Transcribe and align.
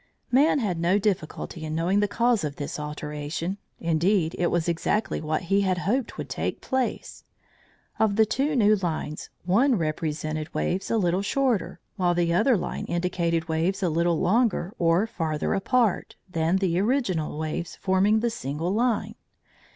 Man 0.31 0.57
had 0.57 0.79
no 0.79 0.97
difficulty 0.97 1.63
in 1.63 1.75
knowing 1.75 1.99
the 1.99 2.07
cause 2.07 2.43
of 2.43 2.55
this 2.55 2.79
alteration; 2.79 3.59
indeed, 3.79 4.35
it 4.39 4.47
was 4.47 4.67
exactly 4.67 5.21
what 5.21 5.43
he 5.43 5.61
had 5.61 5.77
hoped 5.77 6.17
would 6.17 6.27
take 6.27 6.59
place. 6.59 7.23
Of 7.99 8.15
the 8.15 8.25
two 8.25 8.55
new 8.55 8.75
lines, 8.77 9.29
one 9.45 9.75
represented 9.77 10.51
waves 10.55 10.89
a 10.89 10.97
little 10.97 11.21
shorter, 11.21 11.79
while 11.97 12.15
the 12.15 12.33
other 12.33 12.57
line 12.57 12.85
indicated 12.85 13.47
waves 13.47 13.83
a 13.83 13.89
little 13.89 14.19
longer 14.19 14.73
or 14.79 15.05
farther 15.05 15.53
apart, 15.53 16.15
than 16.27 16.55
the 16.55 16.79
original 16.79 17.37
waves 17.37 17.75
forming 17.75 18.21
the 18.21 18.31
single 18.31 18.73
line. 18.73 19.13